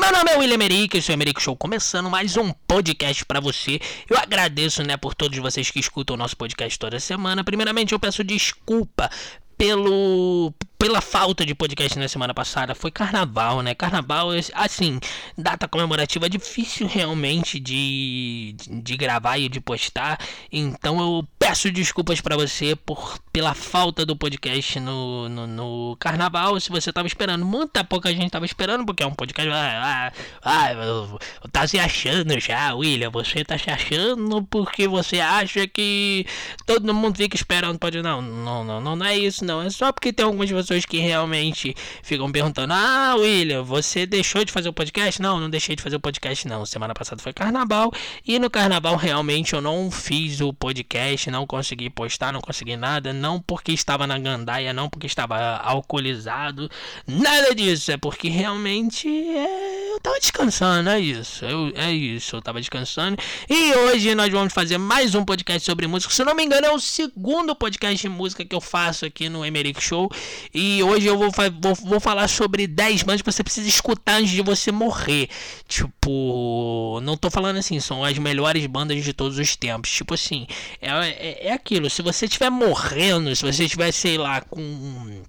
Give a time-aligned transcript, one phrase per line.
[0.00, 3.38] Meu nome é William Merick, esse é o Merick Show, começando mais um podcast para
[3.38, 3.78] você.
[4.08, 7.44] Eu agradeço, né, por todos vocês que escutam o nosso podcast toda semana.
[7.44, 9.10] Primeiramente, eu peço desculpa
[9.58, 12.74] pelo pela falta de podcast na semana passada.
[12.74, 13.74] Foi carnaval, né?
[13.74, 14.98] Carnaval, assim,
[15.36, 20.18] data comemorativa difícil realmente de, de gravar e de postar.
[20.50, 26.58] Então eu peço desculpas para você por pela falta do podcast no, no, no, carnaval.
[26.60, 29.50] Se você tava esperando, muita pouca gente tava esperando, porque é um podcast.
[29.52, 33.10] Ah, ah, ah, tá se achando já, William.
[33.10, 36.26] Você tá se achando porque você acha que
[36.66, 37.78] todo mundo fica esperando.
[37.78, 39.62] Pode não, não, não, não, não é isso, não.
[39.62, 44.52] É só porque tem algumas pessoas que realmente ficam perguntando: Ah, William, você deixou de
[44.52, 45.20] fazer o podcast?
[45.22, 46.64] Não, não deixei de fazer o podcast, não.
[46.66, 47.92] Semana passada foi carnaval
[48.26, 53.12] e no carnaval realmente eu não fiz o podcast, não consegui postar, não consegui nada.
[53.12, 56.70] Não porque estava na gandaia, não porque estava alcoolizado,
[57.06, 57.92] nada disso.
[57.92, 61.44] É porque realmente é, eu tava descansando, é isso.
[61.44, 63.16] Eu, é isso, eu tava descansando.
[63.48, 66.12] E hoje nós vamos fazer mais um podcast sobre música.
[66.12, 69.44] Se não me engano, é o segundo podcast de música que eu faço aqui no
[69.44, 70.10] Emerick Show.
[70.54, 74.30] E hoje eu vou, vou, vou falar sobre 10 bandas que você precisa escutar antes
[74.30, 75.28] de você morrer.
[75.68, 79.90] Tipo, não tô falando assim, são as melhores bandas de todos os tempos.
[79.90, 80.46] Tipo assim,
[80.80, 81.90] é, é, é aquilo.
[81.90, 85.22] Se você estiver morrendo, se você estiver, sei lá, com.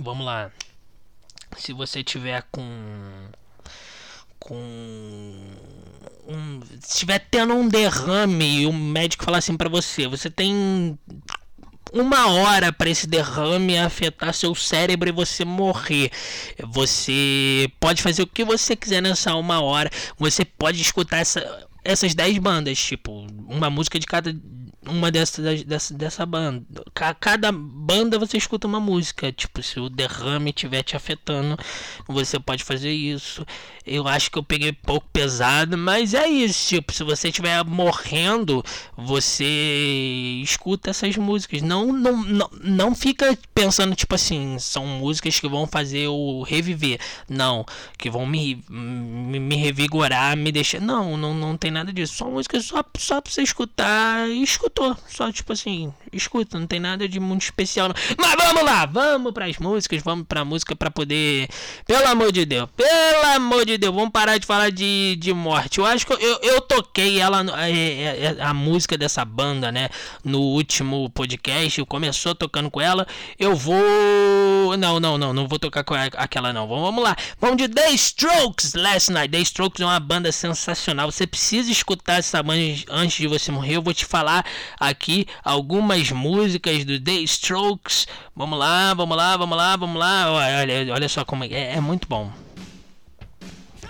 [0.00, 0.50] Vamos lá.
[1.56, 2.62] Se você tiver com.
[4.38, 4.56] Com.
[6.26, 10.98] Um, se estiver tendo um derrame e o médico falar assim para você, você tem
[11.92, 16.10] uma hora para esse derrame afetar seu cérebro e você morrer.
[16.70, 19.90] Você pode fazer o que você quiser nessa uma hora.
[20.18, 24.34] Você pode escutar essa, essas 10 bandas, tipo, uma música de cada
[24.88, 26.64] uma dessas dessa, dessa banda.
[27.20, 29.30] Cada banda você escuta uma música.
[29.32, 31.56] Tipo, se o derrame estiver te afetando,
[32.06, 33.46] você pode fazer isso.
[33.86, 36.68] Eu acho que eu peguei pouco pesado, mas é isso.
[36.68, 38.64] Tipo, se você estiver morrendo,
[38.96, 41.62] você escuta essas músicas.
[41.62, 47.00] Não, não, não, não fica pensando, tipo assim, são músicas que vão fazer eu reviver.
[47.28, 47.64] Não,
[47.96, 50.80] que vão me, me, me revigorar, me deixar.
[50.80, 52.14] Não, não, não tem nada disso.
[52.14, 54.96] São músicas só, só pra você escutar e escutar escutou.
[55.08, 57.88] Só tipo assim, escuta, não tem nada de muito especial.
[57.88, 57.94] Não.
[58.18, 61.48] Mas vamos lá, vamos para as músicas, vamos pra música para poder.
[61.86, 65.78] Pelo amor de Deus, pelo amor de Deus, vamos parar de falar de, de morte.
[65.78, 69.88] Eu acho que eu, eu toquei ela, a, é, a, a música dessa banda, né?
[70.24, 73.06] No último podcast, começou tocando com ela.
[73.38, 74.76] Eu vou.
[74.78, 76.68] Não, não, não, não vou tocar com aquela não.
[76.68, 79.30] Vamos lá, vamos de The Strokes Last Night.
[79.30, 81.10] The Strokes é uma banda sensacional.
[81.10, 83.76] Você precisa escutar essa banda antes de você morrer.
[83.76, 84.44] Eu vou te falar
[84.78, 88.06] aqui algumas músicas do The Strokes.
[88.34, 90.32] Vamos lá, vamos lá, vamos lá, vamos lá.
[90.32, 92.32] Olha, olha só como é, é, é muito bom.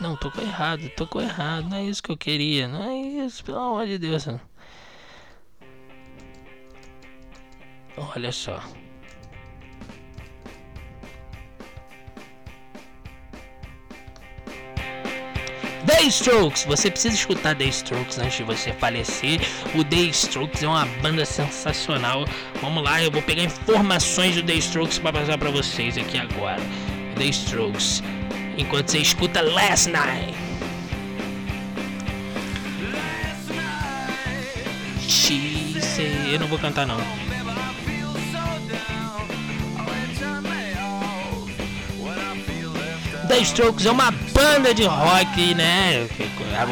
[0.01, 1.69] Não, tocou errado, tocou errado.
[1.69, 2.69] Não é isso que eu queria.
[2.69, 4.27] Não é isso, pelo amor de Deus.
[7.97, 8.63] Olha só.
[15.87, 19.41] The Strokes, você precisa escutar The Strokes antes de você falecer.
[19.75, 22.27] O The Strokes é uma banda sensacional.
[22.61, 26.61] Vamos lá, eu vou pegar informações do The Strokes para passar para vocês aqui agora.
[27.17, 28.03] The Strokes,
[28.57, 30.35] enquanto você escuta Last Night.
[36.31, 37.28] Eu não vou cantar não.
[43.29, 46.09] The Strokes é uma banda de rock, né?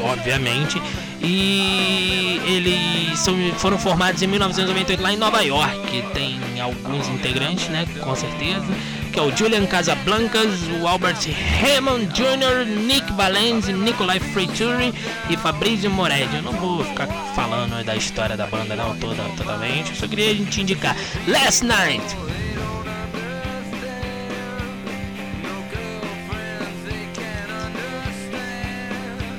[0.03, 0.81] Obviamente.
[1.21, 3.25] E eles
[3.59, 6.03] foram formados em 1998 lá em Nova York.
[6.15, 7.87] Tem alguns integrantes, né?
[8.01, 8.67] Com certeza.
[9.13, 10.51] Que é o Julian Casablancas,
[10.81, 11.19] o Albert
[11.63, 14.95] Hammond Jr., Nick Valens, Nikolai Freituri
[15.31, 16.37] e Fabrizio Moretti.
[16.37, 19.91] Eu não vou ficar falando da história da banda não toda, totalmente.
[19.91, 20.97] Eu só queria te indicar.
[21.27, 22.05] Last Night.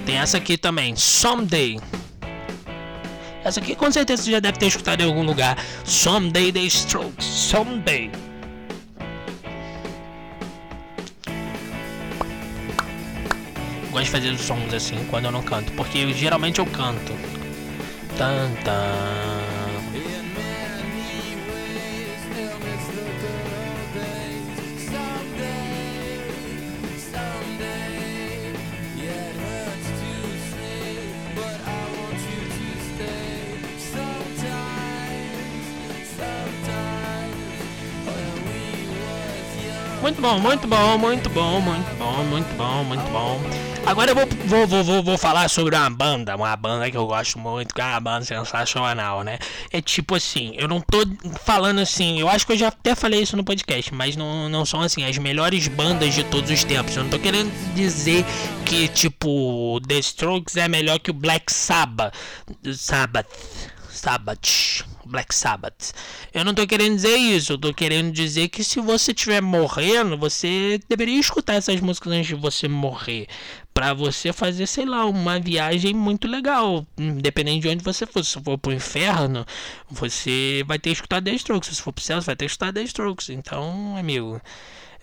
[0.07, 1.81] Tem essa aqui também, Someday.
[3.43, 5.57] Essa aqui com certeza você já deve ter escutado em algum lugar.
[5.83, 7.25] Someday The Strokes.
[7.25, 8.09] Someday.
[13.91, 15.73] Gosto de fazer os sons assim quando eu não canto.
[15.73, 17.11] Porque geralmente eu canto.
[18.17, 19.46] Tan, tan.
[40.17, 43.39] Muito bom, muito bom, muito bom, muito bom, muito bom, muito bom.
[43.85, 47.37] Agora eu vou, vou, vou, vou, falar sobre uma banda, uma banda que eu gosto
[47.37, 49.37] muito, que é uma banda sensacional, né?
[49.71, 51.05] É tipo assim, eu não tô
[51.45, 54.65] falando assim, eu acho que eu já até falei isso no podcast, mas não, não
[54.65, 56.97] são assim as melhores bandas de todos os tempos.
[56.97, 58.25] Eu não tô querendo dizer
[58.65, 62.13] que, tipo, The Strokes é melhor que o Black Sabbath.
[62.73, 63.27] Sabbath.
[63.97, 64.85] Sabbath.
[65.07, 65.93] Black Sabbath.
[66.33, 70.17] Eu não tô querendo dizer isso, eu tô querendo dizer que se você estiver morrendo,
[70.17, 73.27] você deveria escutar essas músicas antes de você morrer.
[73.73, 76.85] Pra você fazer, sei lá, uma viagem muito legal.
[76.97, 78.23] Independente de onde você for.
[78.23, 79.45] Se for pro inferno,
[79.89, 81.77] você vai ter que escutar The Strokes.
[81.77, 83.29] Se for pro céu, você vai ter que escutar The Strokes.
[83.29, 84.41] Então, amigo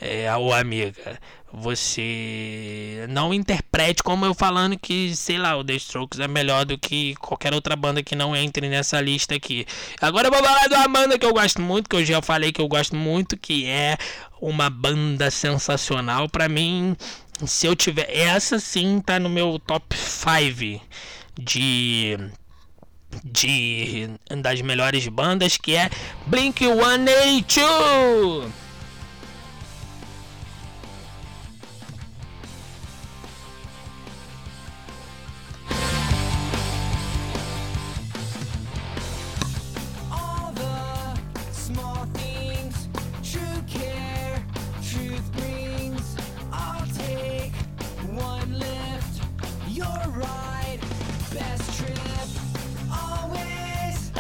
[0.00, 1.18] é, ou amiga,
[1.52, 6.76] você não interprete como eu falando que, sei lá, o The Strokes é melhor do
[6.76, 9.64] que qualquer outra banda que não entre nessa lista aqui.
[10.00, 12.50] Agora eu vou falar de uma banda que eu gosto muito, que eu já falei
[12.50, 13.96] que eu gosto muito, que é
[14.40, 16.28] uma banda sensacional.
[16.28, 16.96] Para mim,
[17.46, 18.08] se eu tiver.
[18.10, 20.82] Essa sim tá no meu top 5
[21.40, 22.18] de
[23.24, 24.10] de
[24.42, 25.88] das melhores bandas que é
[26.26, 28.63] Blink 182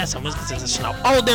[0.04, 0.94] Essa música é sensacional.
[1.02, 1.32] All the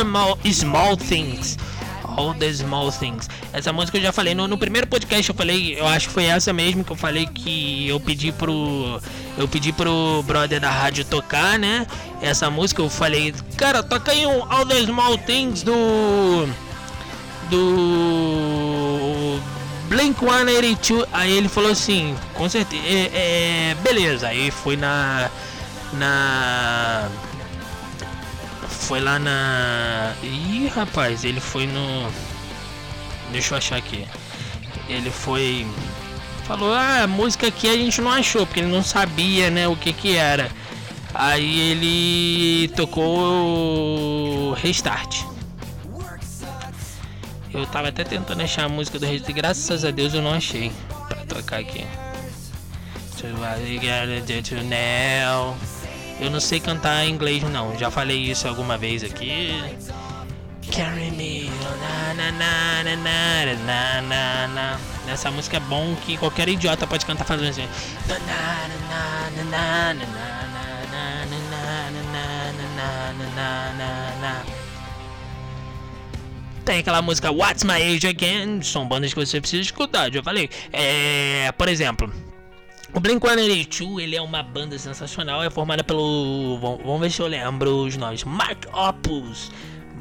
[0.52, 1.58] Small Things.
[2.04, 3.28] All the Small Things.
[3.52, 5.28] Essa música eu já falei no, no, primeiro podcast.
[5.28, 9.00] Eu falei, eu acho que foi essa mesmo que eu falei que eu pedi pro.
[9.36, 11.84] Eu pedi pro brother da rádio tocar, né?
[12.22, 16.48] Essa música eu falei, cara, toca aí um All the Small Things do.
[17.50, 19.40] Do.
[19.88, 21.08] Blink 182.
[21.12, 22.84] Aí ele falou assim, com certeza.
[22.86, 24.28] É, é, beleza.
[24.28, 25.28] Aí foi na.
[25.92, 27.10] Na
[28.90, 30.14] foi lá na.
[30.20, 32.10] Ih, rapaz, ele foi no.
[33.30, 34.04] Deixa eu achar aqui.
[34.88, 35.64] Ele foi.
[36.42, 39.76] Falou, ah, a música aqui a gente não achou, porque ele não sabia, né, o
[39.76, 40.50] que que era.
[41.14, 45.22] Aí ele tocou Restart.
[47.54, 50.72] Eu tava até tentando achar a música do Restart, graças a Deus eu não achei
[51.06, 51.86] pra tocar aqui.
[53.20, 53.28] To
[54.64, 55.56] now.
[56.20, 59.54] Eu não sei cantar em inglês não, já falei isso alguma vez aqui.
[60.70, 61.50] Carry me,
[62.14, 67.48] na, na, na, na, na, Essa música é bom que qualquer idiota pode cantar fazendo
[67.48, 67.66] assim.
[76.64, 80.50] Tem aquela música What's My Age Again, são bandas que você precisa escutar, já falei.
[80.72, 82.12] É, por exemplo,
[82.92, 86.58] o Blink-182, ele é uma banda sensacional, é formada pelo...
[86.58, 88.24] Vamos ver se eu lembro os nomes.
[88.24, 89.50] Mark Opus,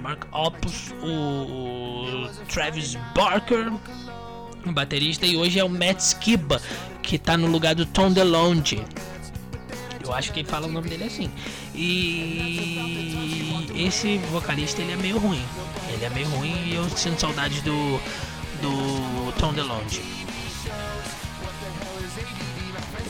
[0.01, 3.71] Mark Opus, o, Travis Barker,
[4.65, 6.61] o baterista, e hoje é o Matt Skiba,
[7.01, 8.83] que tá no lugar do Tom DeLonge.
[10.03, 11.29] Eu acho que ele fala o nome dele assim.
[11.75, 13.29] E
[13.75, 15.43] esse vocalista, ele é meio ruim.
[15.93, 17.99] Ele é meio ruim e eu sinto saudade do,
[18.61, 20.01] do Tom DeLonge.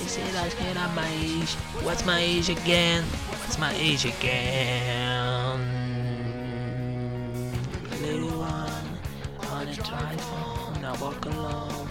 [0.09, 1.53] Said I was getting my age.
[1.85, 3.03] What's my age again?
[3.41, 5.59] What's my age again?
[8.01, 8.89] Little one
[9.51, 11.87] on a home, now walk alone.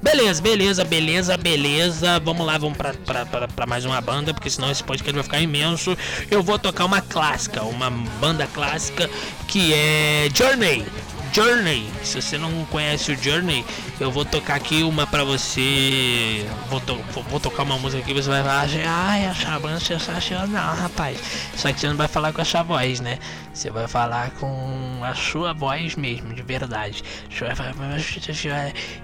[0.00, 2.20] Beleza, beleza, beleza, beleza.
[2.20, 5.24] Vamos lá, vamos pra, pra, pra, pra, mais uma banda, porque senão esse podcast vai
[5.24, 5.98] ficar imenso.
[6.30, 9.10] Eu vou tocar uma clássica, uma banda clássica
[9.48, 10.86] que é Journey.
[11.34, 11.90] Journey.
[12.04, 13.64] Se você não conhece o Journey,
[13.98, 16.46] eu vou tocar aqui uma pra você.
[16.70, 16.94] Vou, to
[17.28, 21.18] vou tocar uma música aqui você vai falar assim, ai, essa banda é sensacional, rapaz.
[21.56, 23.18] Só que você não vai falar com essa voz, né?
[23.52, 27.02] Você vai falar com a sua voz mesmo, de verdade.
[27.28, 27.74] Você vai falar,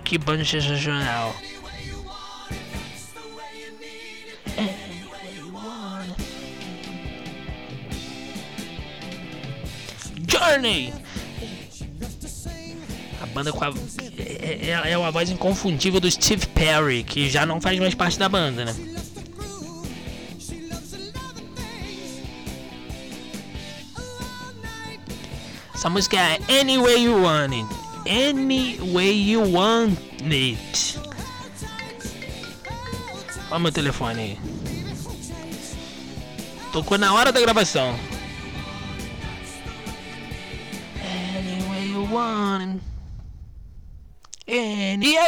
[0.05, 1.35] que banda sensacional.
[10.29, 11.10] Journey!
[13.41, 13.73] Banda com a.
[14.19, 18.19] É, é, é uma voz inconfundível do Steve Perry, que já não faz mais parte
[18.19, 18.77] da banda, né?
[25.75, 27.67] Essa música é Any Way You Want It.
[28.07, 30.99] Any Way You Want It.
[33.51, 34.39] Olha meu telefone aí.
[36.71, 37.99] Tocou na hora da gravação.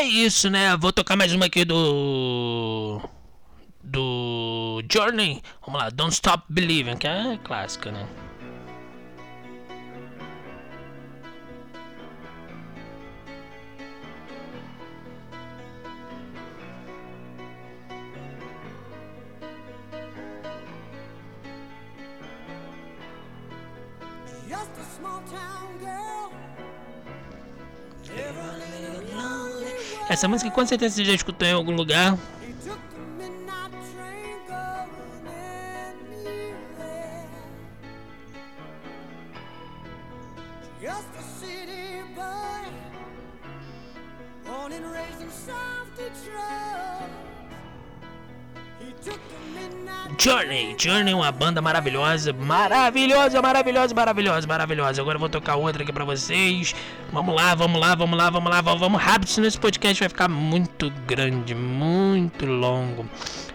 [0.02, 0.76] É isso, né?
[0.76, 3.00] Vou tocar mais uma aqui do.
[3.82, 5.42] Do Journey.
[5.64, 8.06] Vamos lá, Don't Stop Believing, que é clássica, né?
[30.22, 32.16] Essa música com certeza você já escutou em algum lugar.
[50.22, 55.00] Journey, Journey, uma banda maravilhosa, maravilhosa, maravilhosa, maravilhosa, maravilhosa.
[55.02, 56.76] Agora eu vou tocar outra aqui pra vocês.
[57.12, 60.08] Vamos lá, vamos lá, vamos lá, vamos lá, vamos, vamos rápido, senão esse podcast vai
[60.08, 63.04] ficar muito grande, muito longo.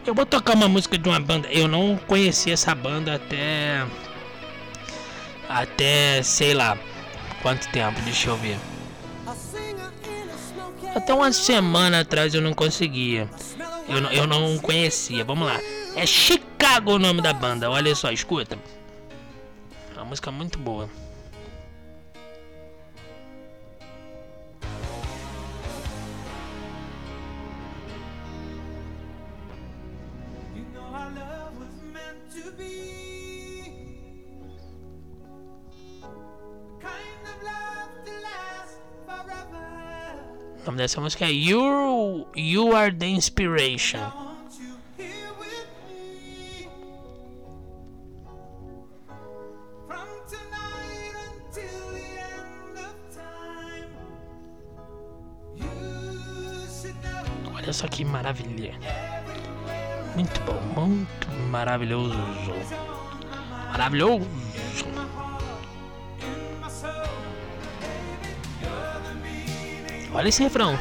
[0.06, 1.48] Eu vou tocar uma música de uma banda.
[1.48, 3.86] Eu não conhecia essa banda até.
[5.48, 6.78] Até sei lá
[7.42, 8.58] quanto tempo, deixa eu ver.
[10.94, 13.30] Até uma semana atrás eu não conseguia.
[13.88, 15.24] Eu, eu não conhecia.
[15.24, 15.58] Vamos lá.
[15.98, 17.72] É Chicago o nome da banda.
[17.72, 18.56] Olha só, escuta.
[19.96, 20.88] É uma música muito boa.
[40.62, 44.27] O nome dessa música é You, you Are the Inspiration.
[57.68, 58.74] Olha só que maravilha.
[60.16, 62.16] Muito bom, muito maravilhoso.
[63.74, 64.26] Maravilhoso.
[70.14, 70.80] Olha esse refrão.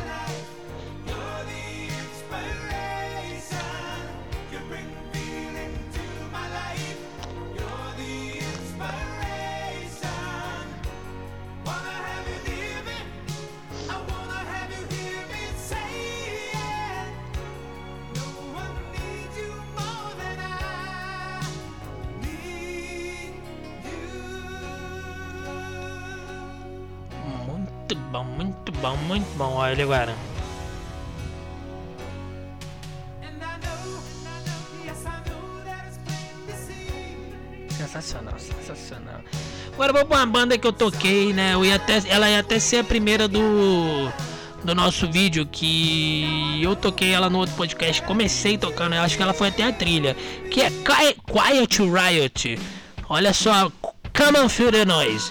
[27.94, 29.54] Bom, muito bom, muito bom.
[29.54, 30.14] Olha ele agora.
[37.76, 39.20] Sensacional, sensacional.
[39.72, 41.54] Agora vou pra uma banda que eu toquei, né?
[41.54, 44.10] Eu ia até, ela ia até ser a primeira do,
[44.64, 48.02] do nosso vídeo, que eu toquei ela no outro podcast.
[48.02, 50.16] Comecei tocando, acho que ela foi até a trilha.
[50.50, 52.58] Que é Quiet Riot.
[53.08, 53.70] Olha só,
[54.16, 55.30] Come on Feel the Noise.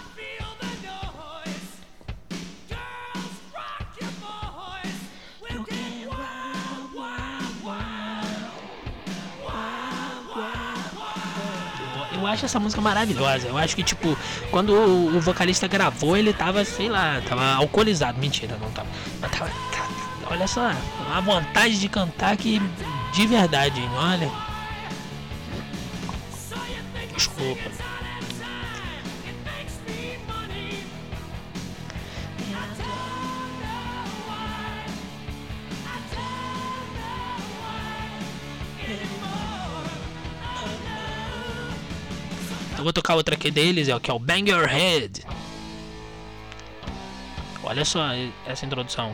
[12.36, 13.48] Acho essa música maravilhosa.
[13.48, 14.18] Eu acho que, tipo,
[14.52, 18.20] quando o, o vocalista gravou, ele tava, sei lá, tava alcoolizado.
[18.20, 18.88] Mentira, não tava.
[19.20, 19.52] Mas tava.
[20.30, 20.72] olha só,
[21.14, 22.62] a vontade de cantar que
[23.14, 23.90] de verdade, hein?
[23.96, 24.32] olha.
[27.16, 27.95] Desculpa.
[42.86, 45.24] Vou tocar outra aqui deles, é que é o Bang Your Head.
[47.64, 48.10] Olha só
[48.46, 49.14] essa introdução.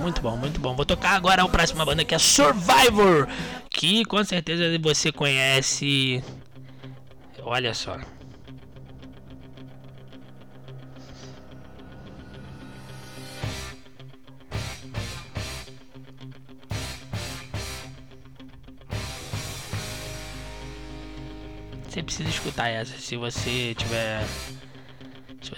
[0.00, 0.74] Muito bom, muito bom.
[0.74, 3.28] Vou tocar agora a próxima banda que é Survivor,
[3.68, 6.24] que com certeza você conhece.
[7.42, 7.98] Olha só.
[21.86, 22.96] Você precisa escutar essa.
[22.98, 24.24] Se você tiver.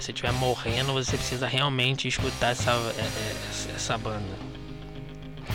[0.03, 4.37] Você estiver morrendo, você precisa realmente escutar essa, é, é, essa banda.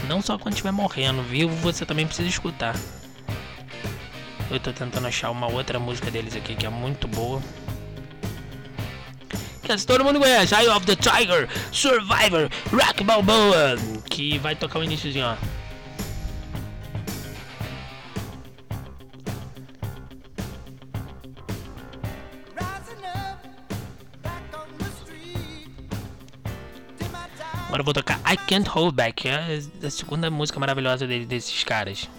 [0.08, 2.74] Não só quando estiver morrendo, vivo você também precisa escutar.
[4.50, 7.42] Eu tô tentando achar uma outra música deles aqui que é muito boa.
[9.62, 13.75] Que todo mundo conhece, Eye of the Tiger, Survivor, Rock Balboa,
[14.10, 15.56] que vai tocar o iníciozinho, ó.
[27.77, 32.10] Agora eu vou tocar I Can't Hold Back, é a segunda música maravilhosa desses caras.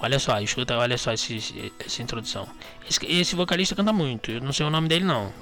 [0.00, 2.48] Olha só, escuta, olha só esse, essa introdução.
[2.90, 5.32] Esse, esse, vocalista canta muito, eu não sei o nome dele não.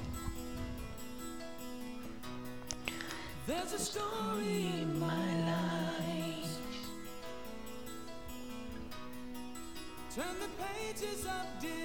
[10.13, 11.82] Turn the pages of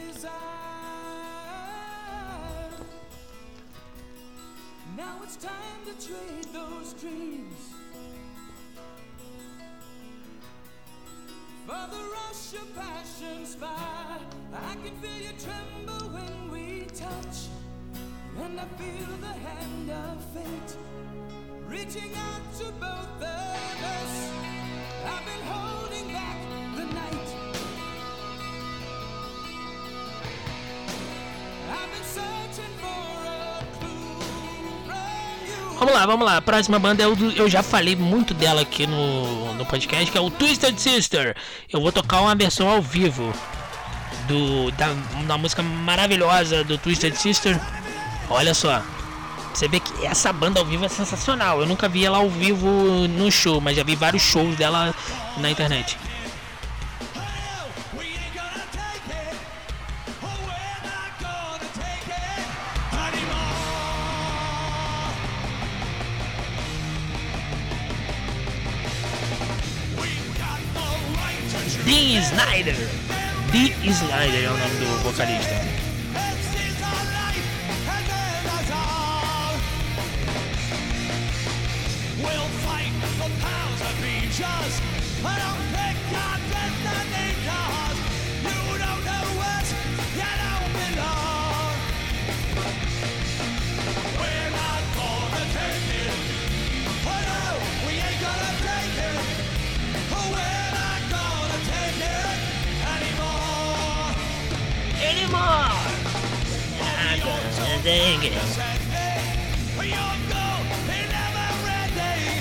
[4.99, 7.55] Now it's time to trade those dreams.
[11.65, 14.19] For the rush of passion's fire,
[14.53, 17.47] I can feel you tremble when we touch.
[18.43, 20.77] And I feel the hand of fate
[21.69, 24.33] reaching out to both of us.
[25.07, 26.38] I've been holding back
[35.79, 36.39] Vamos lá, vamos lá.
[36.39, 40.21] A próxima banda eu, eu já falei muito dela aqui no, no podcast, que é
[40.21, 41.37] o Twisted Sister.
[41.73, 43.33] Eu vou tocar uma versão ao vivo
[44.27, 44.89] do da,
[45.27, 47.61] da música maravilhosa do Twisted Sister.
[48.29, 48.83] Olha só.
[49.55, 51.61] Você vê que essa banda ao vivo é sensacional.
[51.61, 52.69] Eu nunca vi ela ao vivo
[53.09, 54.93] no show, mas já vi vários shows dela
[55.37, 55.97] na internet.
[72.69, 72.89] Dean Snyder.
[73.51, 75.55] Dee Snyder é o nome do vocalista.
[75.55, 75.88] We'll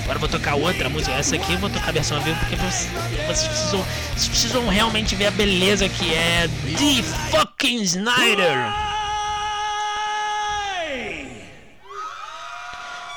[0.02, 1.12] Agora vou tocar outra música.
[1.12, 3.84] Essa aqui eu vou tocar a versão ao vivo porque vocês, precisam,
[4.14, 8.56] vocês precisam realmente ver a beleza que é The Fucking Snyder.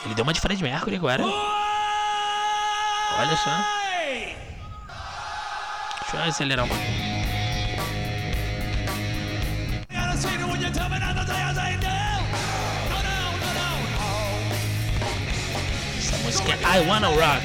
[0.05, 1.23] Ele deu uma de Fred Mercury agora.
[1.23, 3.51] Olha só.
[6.01, 7.10] Deixa eu acelerar um pouquinho.
[16.49, 17.43] I Wanna Rock.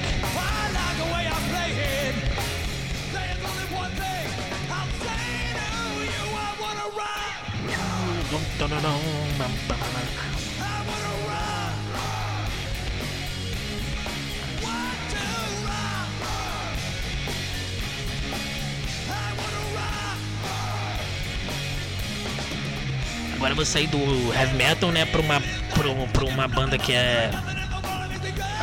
[23.35, 23.99] Agora eu vou sair do
[24.35, 25.41] heavy metal, né, pra uma,
[25.75, 27.31] pra, um- pra uma banda que é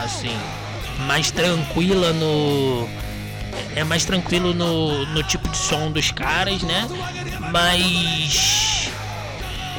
[0.03, 0.35] assim,
[1.07, 2.87] mais tranquila no.
[3.75, 6.87] É mais tranquilo no, no tipo de som dos caras, né?
[7.51, 8.89] Mas.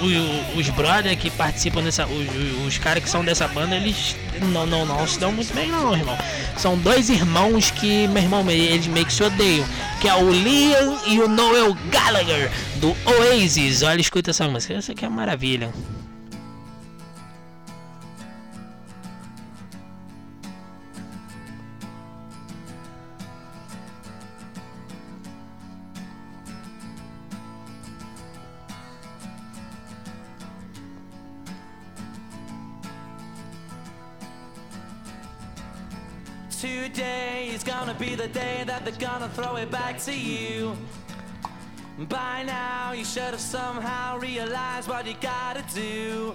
[0.01, 2.07] o- os brothers que participam dessa.
[2.07, 4.17] Os, os- caras que são dessa banda, eles
[4.53, 6.17] não, não, não se dão muito bem, não, irmão.
[6.57, 9.67] São dois irmãos que, meu irmão, eles meio que se odeiam.
[10.01, 13.83] Que é o Liam e o Noel Gallagher, do Oasis.
[13.83, 14.75] Olha, escuta essa música.
[14.75, 15.73] Essa aqui é maravilha.
[36.65, 40.75] Today is gonna be the day that they're gonna throw it back to you.
[42.09, 46.35] By now, you should have somehow realized what you gotta do.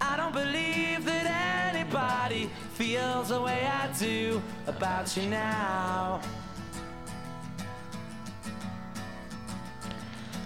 [0.00, 1.26] I don't believe that
[1.68, 6.22] anybody feels the way I do about you now.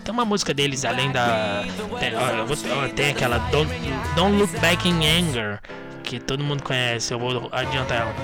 [0.03, 1.63] tem uma música deles além da.
[2.01, 3.71] Tem, ó, vou, ó, tem aquela Don't,
[4.17, 5.61] Don't Look Back in Anger,
[6.11, 8.15] que todo mundo conhece, eu vou adiantar ela.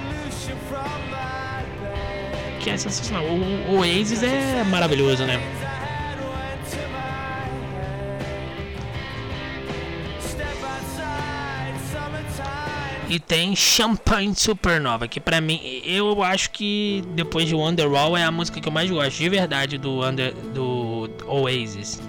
[2.59, 3.25] Que é sensacional.
[3.25, 5.41] O, o Oasis é maravilhoso, né?
[13.09, 18.33] E tem Champagne Supernova, que pra mim, eu acho que depois de Wonderwall é a
[18.33, 22.01] música que eu mais gosto, de verdade, do, Under, do Oasis.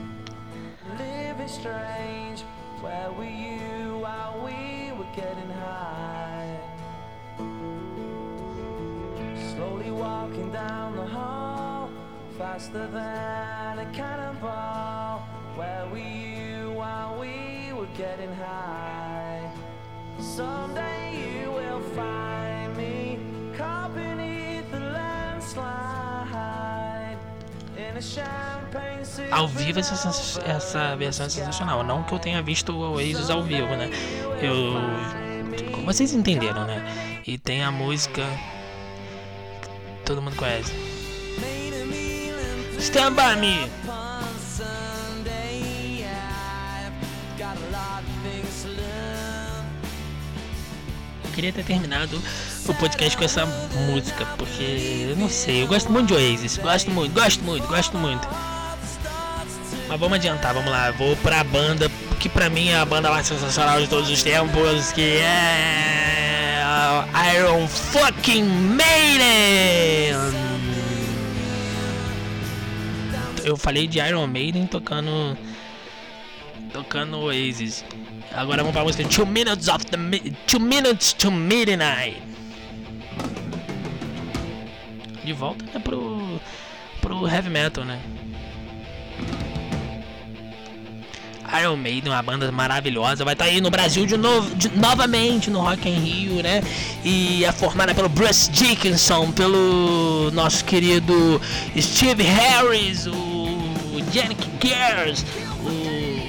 [12.67, 15.21] Faster than a cannonball.
[15.55, 19.49] Where were you while we were getting high?
[20.19, 23.19] Someday you will find me
[23.57, 25.87] caught beneath the landslide
[27.77, 30.09] in a champagne Ao vivo essa,
[30.45, 31.83] essa versão é sensacional.
[31.83, 33.89] Não que eu tenha visto o Oasis ao vivo, né?
[34.41, 34.73] Eu.
[35.71, 36.83] como Vocês entenderam, né?
[37.25, 38.23] E tem a música.
[39.61, 40.97] que Todo mundo conhece.
[42.79, 43.69] Stand by me!
[51.23, 52.21] Eu queria ter terminado
[52.67, 56.91] o podcast com essa música, porque eu não sei, eu gosto muito de Oasis, gosto
[56.91, 58.27] muito, gosto muito, gosto muito.
[59.87, 63.27] Mas vamos adiantar, vamos lá, vou pra banda, que pra mim é a banda mais
[63.27, 66.63] sensacional de todos os tempos, que é
[67.35, 70.46] Iron Fucking Maiden.
[73.47, 75.37] Eu falei de Iron Maiden tocando
[76.73, 77.85] tocando Oasis.
[78.35, 79.97] Agora vamos pra música Two Minutes of the
[80.45, 82.21] Two Minutes to Midnight.
[85.23, 86.41] De volta né, pro
[86.99, 88.01] pro heavy metal, né?
[91.61, 95.61] Iron Maiden, uma banda maravilhosa, vai estar aí no Brasil de novo, de- novamente no
[95.61, 96.61] Rock in Rio, né?
[97.05, 101.41] E é formada pelo Bruce Dickinson, pelo nosso querido
[101.79, 103.26] Steve Harris, o
[104.11, 105.25] Janik Gers,
[105.61, 106.27] o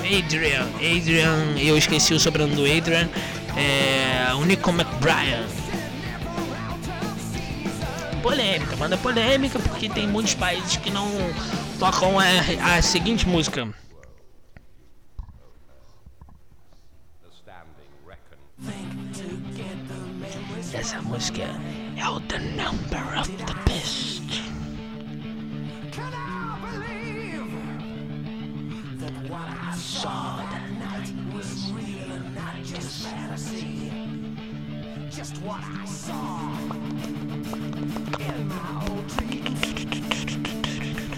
[0.00, 3.08] Adrian, Adrian, eu esqueci o sobrenome do Adrian,
[3.56, 5.46] é, o Nico McBrien.
[8.22, 11.08] Polêmica, banda polêmica porque tem muitos países que não
[11.78, 13.68] tocam a, a seguinte música.
[20.72, 21.42] Essa música
[21.96, 24.15] é o The Number of the Beast.
[33.10, 33.92] Fantasy?
[35.10, 36.50] Just what I saw
[38.28, 39.62] in my old dreams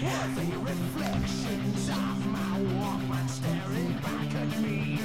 [0.02, 5.00] were the reflections of my staring back at me.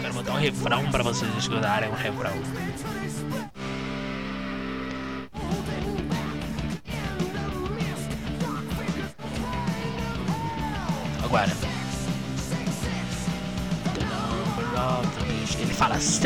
[0.00, 2.32] Quero botar um refrão pra vocês escutarem um refrão.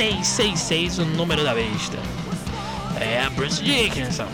[0.07, 1.99] 666, o número da besta.
[3.01, 4.29] É Bruce Dickinson.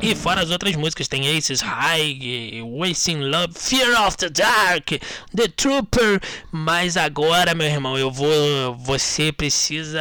[0.00, 4.90] E fora as outras músicas, tem Aces High, Wasting Love, Fear of the Dark,
[5.34, 6.20] The Trooper.
[6.52, 8.76] Mas agora, meu irmão, eu vou.
[8.76, 10.00] Você precisa.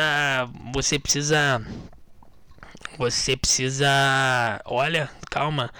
[0.72, 1.66] Você precisa.
[3.00, 4.62] Você precisa.
[4.66, 5.72] Olha, calma.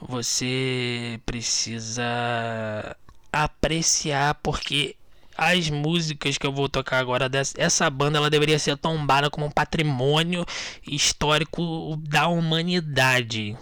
[0.00, 2.96] Você precisa
[3.32, 4.94] apreciar porque
[5.36, 9.46] as músicas que eu vou tocar agora dessa essa banda ela deveria ser tombada como
[9.46, 10.44] um patrimônio
[10.86, 13.56] histórico da humanidade.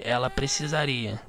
[0.00, 1.20] Ela precisaria.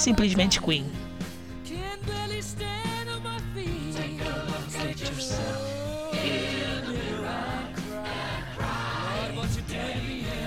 [0.00, 0.90] Simplesmente Queen.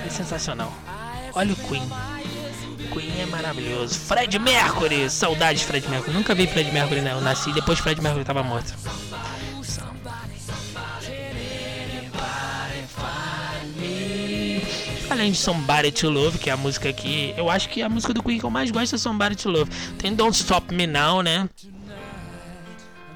[0.04, 0.74] É sensacional.
[1.36, 1.88] Olha o Queen.
[2.92, 4.00] Queen é maravilhoso.
[4.00, 5.08] Fred Mercury.
[5.08, 6.18] Saudades de Fred Mercury.
[6.18, 7.12] Nunca vi Fred Mercury, né?
[7.12, 8.74] Eu nasci depois Fred Mercury tava morto.
[15.32, 18.22] De Somebody to Love, que é a música que eu acho que a música do
[18.24, 19.72] Queen que eu mais gosto é Somebody to Love.
[19.98, 21.50] Tem Don't Stop Me Now, né?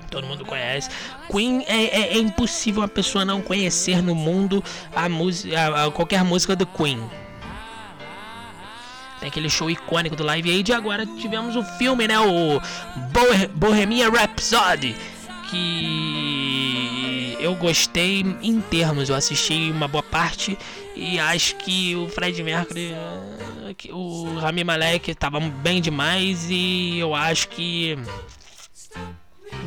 [0.10, 0.90] todo mundo conhece.
[1.30, 4.64] Queen é, é, é, impossível uma pessoa não conhecer no mundo
[4.96, 7.00] a música, qualquer música do Queen.
[9.20, 12.20] Tem aquele show icônico do Live Aid e agora tivemos o filme, né?
[12.20, 12.62] O
[13.56, 14.96] Bohemian Rhapsody.
[15.50, 20.58] Que eu gostei em termos, eu assisti uma boa parte
[20.98, 22.92] e acho que o Fred Mercury,
[23.92, 27.98] o Rami Malek estavam bem demais e eu acho que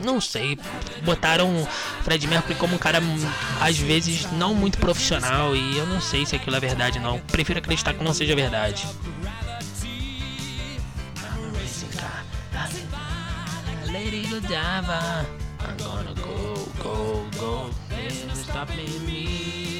[0.04, 0.58] não sei,
[1.04, 1.66] botaram
[2.02, 3.00] Fred Mercury como um cara
[3.60, 7.20] às vezes não muito profissional e eu não sei se aquilo é verdade não.
[7.20, 8.86] Prefiro acreditar que não seja verdade.
[15.62, 17.70] I'm gonna go, go, go,
[18.32, 18.70] stop
[19.06, 19.79] me.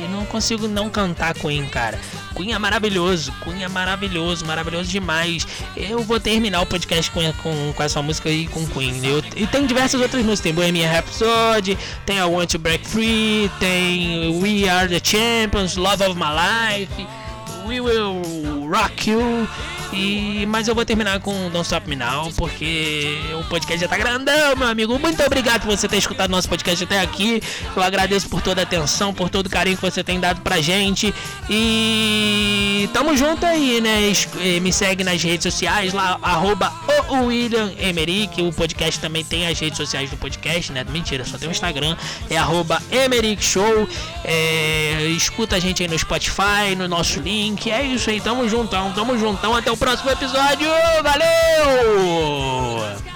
[0.00, 1.98] Eu não consigo não cantar Queen, cara.
[2.36, 5.46] Queen é maravilhoso, Queen é maravilhoso, maravilhoso demais.
[5.76, 9.04] Eu vou terminar o podcast com, com, com essa música aí com Queen.
[9.04, 13.50] Eu, e tem diversas outras músicas, tem Bohemian Rhapsody, tem I Want to Break Free,
[13.58, 17.06] tem We Are the Champions, Love of My Life,
[17.66, 18.22] We Will
[18.68, 19.48] Rock You.
[19.92, 23.96] E, mas eu vou terminar com Don't Stop Me Now, porque o podcast já tá
[23.96, 24.98] grandão, meu amigo.
[24.98, 27.42] Muito obrigado por você ter escutado nosso podcast até aqui.
[27.74, 30.60] Eu agradeço por toda a atenção, por todo o carinho que você tem dado pra
[30.60, 31.14] gente.
[31.48, 34.12] E tamo junto aí, né?
[34.40, 36.72] Eh, me segue nas redes sociais lá, arroba
[37.08, 38.42] o William Emerick.
[38.42, 40.84] O podcast também tem as redes sociais do podcast, né?
[40.84, 41.96] Mentira, só tem o Instagram.
[42.28, 43.88] É arroba Emerick Show.
[44.22, 47.70] É, escuta a gente aí no Spotify, no nosso link.
[47.70, 49.54] É isso aí, tamo juntão, tamo juntão.
[49.54, 50.68] Até o próximo episódio.
[51.02, 53.07] Valeu!